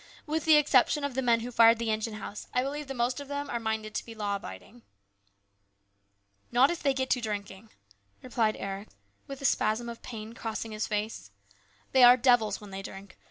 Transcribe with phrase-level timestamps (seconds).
[0.25, 3.19] With the exception of the men who fired the engine house, I believe the most
[3.19, 4.81] of them are minded to be law abiding.""
[6.51, 7.69] Not if they get to drinking,"
[8.23, 8.87] replied Eric
[9.27, 11.29] with a spasm of pain crossing his face."
[11.91, 13.15] They are devils when they drink.